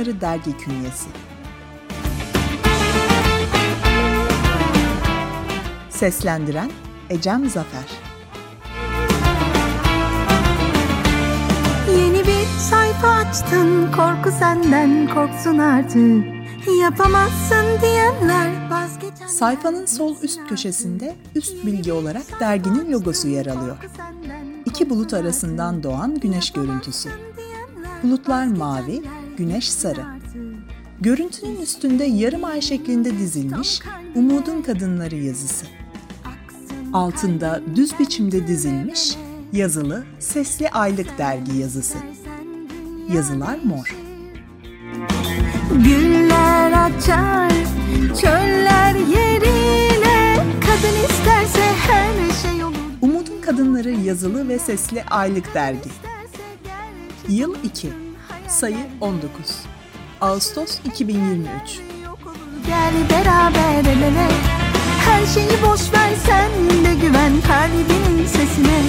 Kadınları 0.00 0.20
Dergi 0.20 0.56
Künyesi. 0.56 1.08
Seslendiren 5.90 6.70
Ecem 7.10 7.48
Zafer. 7.48 7.84
Yeni 11.98 12.18
bir 12.18 12.46
sayfa 12.70 13.08
açtın 13.08 13.92
korku 13.92 14.30
senden 14.38 15.08
korksun 15.14 15.58
artık. 15.58 16.24
Yapamazsın 16.80 17.66
diyenler 17.82 18.70
vazgeçen 18.70 19.26
Sayfanın 19.26 19.86
sol 19.86 20.16
üst 20.22 20.48
köşesinde 20.48 21.16
üst 21.34 21.66
bilgi 21.66 21.92
olarak 21.92 22.40
derginin 22.40 22.92
logosu 22.92 23.28
yer 23.28 23.46
alıyor. 23.46 23.76
İki 24.64 24.90
bulut 24.90 25.14
arasından 25.14 25.82
doğan 25.82 26.20
güneş 26.20 26.52
görüntüsü. 26.52 27.10
Bulutlar 28.02 28.46
mavi, 28.46 29.02
güneş 29.40 29.70
sarı. 29.70 30.04
Görüntünün 31.00 31.60
üstünde 31.60 32.04
yarım 32.04 32.44
ay 32.44 32.60
şeklinde 32.60 33.18
dizilmiş 33.18 33.80
Umudun 34.14 34.62
Kadınları 34.62 35.16
yazısı. 35.16 35.66
Altında 36.92 37.60
düz 37.76 37.98
biçimde 37.98 38.46
dizilmiş 38.46 39.16
yazılı 39.52 40.04
Sesli 40.18 40.70
Aylık 40.70 41.18
Dergi 41.18 41.56
yazısı. 41.56 41.98
Yazılar 43.14 43.58
mor. 43.64 43.96
Güller 45.84 46.72
açar 46.72 47.50
çöller 48.20 48.94
yerine 48.94 50.36
Kadın 50.60 51.08
isterse 51.10 51.62
her 51.62 52.42
şey 52.42 52.64
olur 52.64 52.76
Umudun 53.02 53.40
Kadınları 53.40 53.90
yazılı 53.90 54.48
ve 54.48 54.58
sesli 54.58 55.04
aylık 55.04 55.54
dergi. 55.54 55.90
Yıl 57.28 57.54
2. 57.64 58.09
Sayı 58.50 58.86
19. 59.00 59.30
Ağustos 60.20 60.78
2023. 60.84 61.80
Yok 62.04 62.18
olur 62.26 62.66
gel 62.66 62.94
beraber 63.10 63.80
el 63.80 63.86
ele 63.86 64.28
Her 65.00 65.26
şeyi 65.26 65.62
boş 65.66 65.92
ver 65.92 66.14
sen 66.26 66.50
de 66.84 66.94
güven 66.94 67.32
kalbinin 67.46 68.26
sesine 68.26 68.80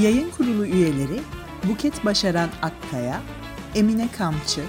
Yayın 0.00 0.30
kurulu 0.30 0.66
üyeleri 0.66 1.20
Buket 1.64 2.04
Başaran 2.04 2.48
Akkaya, 2.62 3.20
Emine 3.74 4.08
Kamçı, 4.18 4.60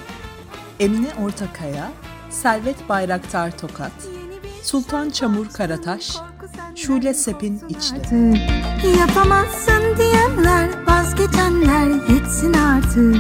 Emine 0.80 1.10
Ortakaya, 1.24 1.92
Servet 2.30 2.90
Bayraktar 2.90 3.58
Tokat, 3.58 3.92
Sultan 4.64 5.10
Çamur 5.10 5.50
Karataş, 5.50 6.18
Şule 6.76 7.14
Sepin 7.14 7.62
İçli. 7.70 8.40
Yapamazsın 9.00 9.98
diyenler 9.98 10.69
yetsin 12.30 12.54
artık. 12.54 13.16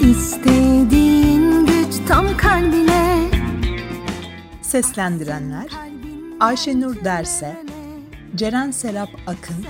İstediğin 0.00 1.66
güç 1.66 2.08
tam 2.08 2.36
kalbine. 2.36 3.30
Seslendirenler 4.62 5.66
Ayşenur 6.40 7.04
Derse, 7.04 7.64
Ceren 8.34 8.70
Serap 8.70 9.08
Akın, 9.26 9.64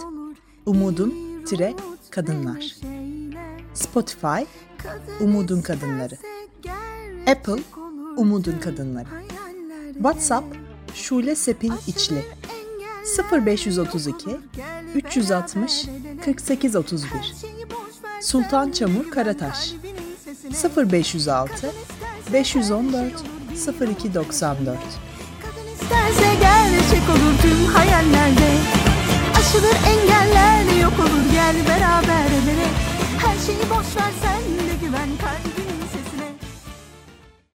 Umudun 0.67 1.15
Kadınlar 2.11 2.94
Spotify 3.95 4.45
Umudun 5.21 5.61
Kadınları. 5.61 6.15
Apple 7.27 7.63
Umudun 8.17 8.59
Kadınları. 8.59 9.07
WhatsApp 9.93 10.57
Şule 10.95 11.35
Sepin 11.35 11.73
İçli. 11.87 12.25
0532 13.47 14.31
360 14.95 15.87
48 16.25 16.77
31 16.77 17.09
Sultan 18.21 18.71
Çamur 18.71 19.11
Karataş. 19.11 19.73
0506 20.77 21.71
514 22.33 23.13
0294 23.81 24.79
Kadın 25.43 25.67
isterse 25.73 26.35
gerçek 26.41 27.11
olur 27.11 27.43
tüm 27.43 27.65
hayallerde. 27.67 28.57
Aşılır 29.39 29.77
engeller 29.87 30.83
yok 30.83 30.93
olur 30.99 31.33
gel 31.33 31.57
beraber. 31.69 32.25
Her 32.25 32.64
şeyi 33.47 33.71
boş 33.71 33.97
ver 33.97 34.13
sen 34.23 34.69
de 34.69 34.75
güven 34.87 35.09
kalbine 35.21 35.64